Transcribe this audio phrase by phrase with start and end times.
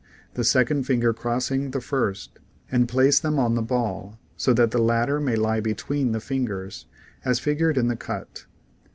[0.33, 2.39] 22, the second finger crossing the first,
[2.71, 6.87] and place them on the ball, so that the latter may lie between the fingers,
[6.87, 7.19] Fig.
[7.19, 7.29] 22.
[7.29, 8.47] as figured in the cut.